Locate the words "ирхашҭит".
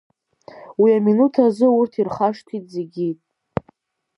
1.97-2.65